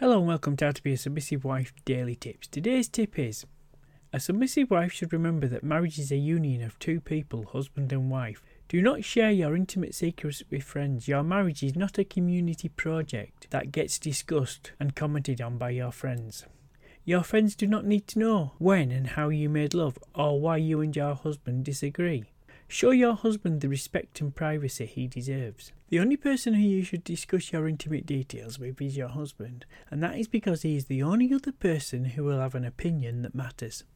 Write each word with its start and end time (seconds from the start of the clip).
Hello 0.00 0.18
and 0.18 0.28
welcome 0.28 0.56
to 0.58 0.66
How 0.66 0.70
to 0.70 0.82
Be 0.84 0.92
a 0.92 0.96
Submissive 0.96 1.42
Wife 1.42 1.72
Daily 1.84 2.14
Tips. 2.14 2.46
Today's 2.46 2.86
tip 2.88 3.18
is 3.18 3.44
A 4.12 4.20
submissive 4.20 4.70
wife 4.70 4.92
should 4.92 5.12
remember 5.12 5.48
that 5.48 5.64
marriage 5.64 5.98
is 5.98 6.12
a 6.12 6.16
union 6.16 6.62
of 6.62 6.78
two 6.78 7.00
people, 7.00 7.46
husband 7.46 7.92
and 7.92 8.08
wife. 8.08 8.40
Do 8.68 8.80
not 8.80 9.02
share 9.02 9.32
your 9.32 9.56
intimate 9.56 9.96
secrets 9.96 10.44
with 10.52 10.62
friends. 10.62 11.08
Your 11.08 11.24
marriage 11.24 11.64
is 11.64 11.74
not 11.74 11.98
a 11.98 12.04
community 12.04 12.68
project 12.68 13.48
that 13.50 13.72
gets 13.72 13.98
discussed 13.98 14.70
and 14.78 14.94
commented 14.94 15.40
on 15.40 15.58
by 15.58 15.70
your 15.70 15.90
friends. 15.90 16.46
Your 17.04 17.24
friends 17.24 17.56
do 17.56 17.66
not 17.66 17.84
need 17.84 18.06
to 18.06 18.20
know 18.20 18.52
when 18.58 18.92
and 18.92 19.08
how 19.08 19.30
you 19.30 19.48
made 19.48 19.74
love 19.74 19.98
or 20.14 20.40
why 20.40 20.58
you 20.58 20.80
and 20.80 20.94
your 20.94 21.16
husband 21.16 21.64
disagree. 21.64 22.26
Show 22.70 22.90
your 22.90 23.14
husband 23.14 23.62
the 23.62 23.68
respect 23.68 24.20
and 24.20 24.34
privacy 24.34 24.84
he 24.84 25.06
deserves. 25.06 25.72
The 25.88 26.00
only 26.00 26.18
person 26.18 26.52
who 26.52 26.60
you 26.60 26.84
should 26.84 27.02
discuss 27.02 27.50
your 27.50 27.66
intimate 27.66 28.04
details 28.04 28.58
with 28.58 28.82
is 28.82 28.94
your 28.94 29.08
husband, 29.08 29.64
and 29.90 30.02
that 30.02 30.18
is 30.18 30.28
because 30.28 30.60
he 30.60 30.76
is 30.76 30.84
the 30.84 31.02
only 31.02 31.32
other 31.32 31.52
person 31.52 32.04
who 32.04 32.24
will 32.24 32.40
have 32.40 32.54
an 32.54 32.66
opinion 32.66 33.22
that 33.22 33.34
matters. 33.34 33.84